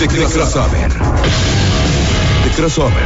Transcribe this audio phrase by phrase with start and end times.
[0.00, 0.88] The Crossover.
[2.42, 3.04] The Crossover.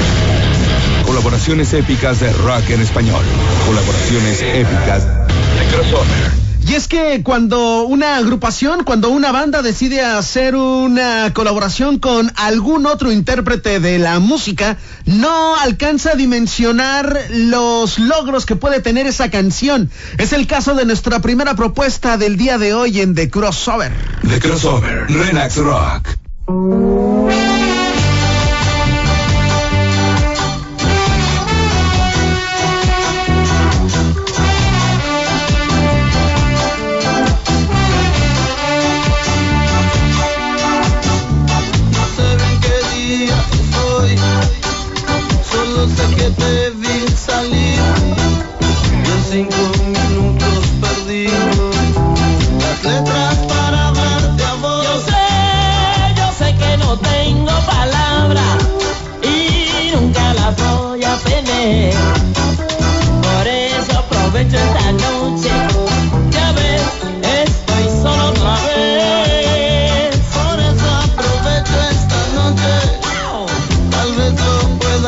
[1.05, 3.25] Colaboraciones épicas de rock en español.
[3.67, 6.45] Colaboraciones épicas de Crossover.
[6.69, 12.87] Y es que cuando una agrupación, cuando una banda decide hacer una colaboración con algún
[12.87, 19.33] otro intérprete de la música, no alcanza a dimensionar los logros que puede tener esa
[19.33, 19.91] canción.
[20.17, 23.91] Es el caso de nuestra primera propuesta del día de hoy en The Crossover.
[24.29, 25.07] The Crossover.
[25.09, 26.24] Relax Rock.
[26.47, 27.14] う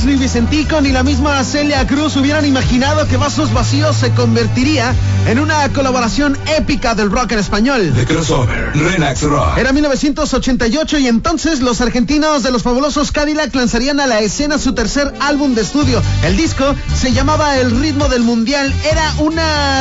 [0.00, 4.92] Max Ni Vicentico, ni la misma Celia Cruz hubieran imaginado que Vasos Vacíos se convertiría
[5.28, 7.92] en una colaboración épica del rock en español.
[7.94, 9.56] The Crossover, Relax Rock.
[9.56, 14.72] Era 1988 y entonces los argentinos de los fabulosos Cadillac lanzarían a la escena su
[14.72, 16.02] tercer álbum de estudio.
[16.24, 18.74] El disco se llamaba El ritmo del mundial.
[18.90, 19.36] Era un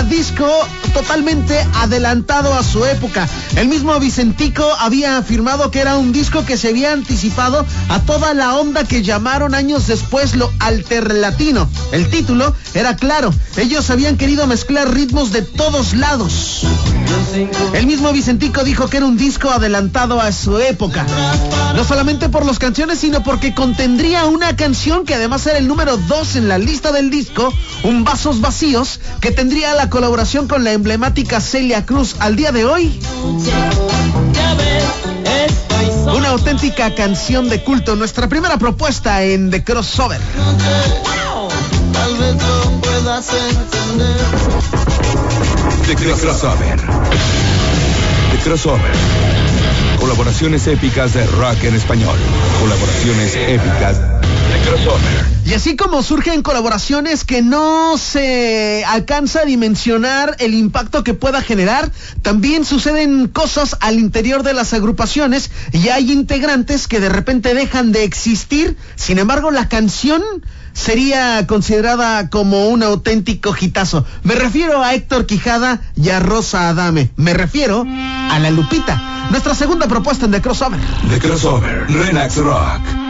[0.09, 0.47] disco
[0.93, 3.27] totalmente adelantado a su época.
[3.55, 8.35] El mismo Vicentico había afirmado que era un disco que se había anticipado a toda
[8.35, 11.69] la onda que llamaron años después lo alterlatino.
[11.93, 13.33] El título era claro.
[13.55, 16.65] Ellos habían querido mezclar ritmos de todos lados.
[17.73, 21.05] El mismo Vicentico dijo que era un disco adelantado a su época.
[21.73, 25.95] No solamente por las canciones, sino porque contendría una canción que además era el número
[25.95, 30.73] 2 en la lista del disco, Un Vasos Vacíos, que tendría la colaboración con la
[30.73, 32.17] emblemática Celia Cruz.
[32.19, 32.99] Al día de hoy,
[36.29, 37.95] una auténtica canción de culto.
[37.95, 40.19] Nuestra primera propuesta en The Crossover.
[40.37, 42.17] Tal.
[45.87, 46.79] The Crossover.
[48.31, 48.91] The Crossover.
[49.99, 52.17] Colaboraciones épicas de rock en español.
[52.59, 54.18] Colaboraciones épicas de.
[55.45, 61.41] Y así como surgen colaboraciones que no se alcanza a dimensionar el impacto que pueda
[61.41, 61.91] generar,
[62.21, 67.91] también suceden cosas al interior de las agrupaciones y hay integrantes que de repente dejan
[67.91, 68.77] de existir.
[68.95, 70.21] Sin embargo, la canción
[70.73, 74.05] sería considerada como un auténtico hitazo.
[74.23, 77.09] Me refiero a Héctor Quijada y a Rosa Adame.
[77.15, 79.27] Me refiero a La Lupita.
[79.31, 80.79] Nuestra segunda propuesta en The Crossover.
[81.09, 83.08] The Crossover, Relax Rock.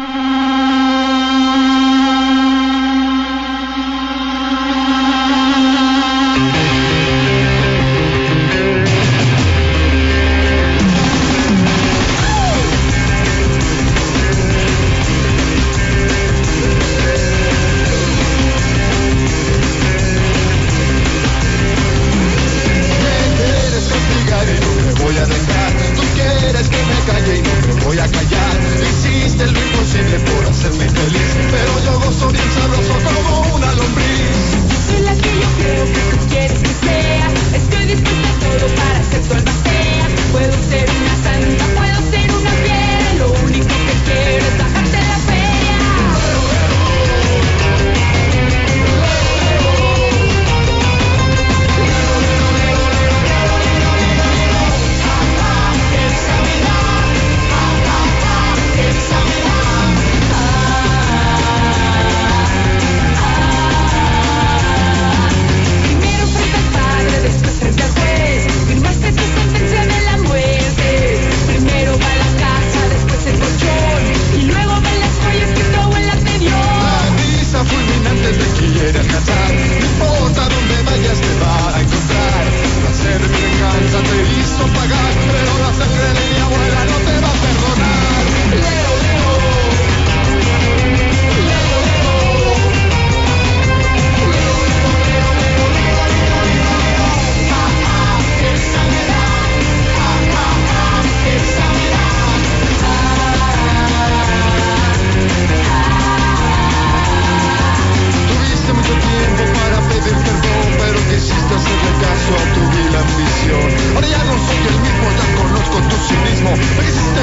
[115.80, 117.19] Conozco tu cinismo.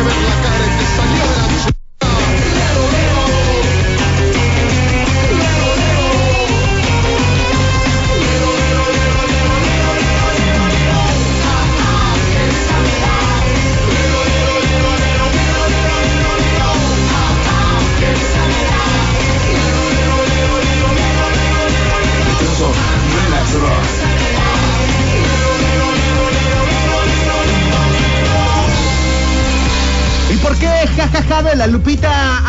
[31.57, 32.43] La Lupita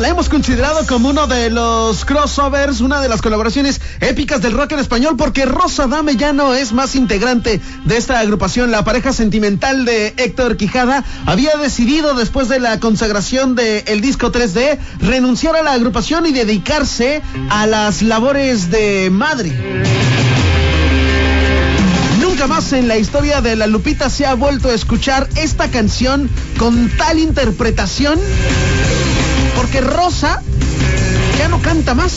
[0.00, 4.72] la hemos considerado como uno de los crossovers, una de las colaboraciones épicas del rock
[4.72, 5.16] en español?
[5.16, 8.70] Porque Rosa Dame ya no es más integrante de esta agrupación.
[8.70, 14.78] La pareja sentimental de Héctor Quijada había decidido, después de la consagración del disco 3D,
[15.00, 19.52] renunciar a la agrupación y dedicarse a las labores de madre.
[22.38, 26.30] Nunca más en la historia de la Lupita se ha vuelto a escuchar esta canción
[26.56, 28.16] con tal interpretación.
[29.56, 30.40] Porque Rosa
[31.36, 32.12] ya no canta más.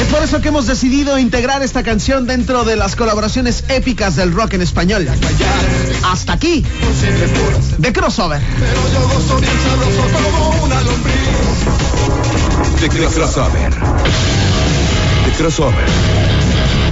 [0.00, 4.32] Es por eso que hemos decidido integrar esta canción dentro de las colaboraciones épicas del
[4.32, 5.06] rock en español.
[6.04, 6.64] Hasta aquí,
[7.76, 8.40] de crossover.
[12.80, 13.74] The Crossover.
[15.26, 16.27] The Crossover.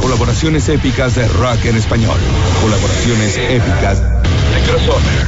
[0.01, 2.19] Colaboraciones épicas de rock en español.
[2.63, 5.27] Colaboraciones épicas de.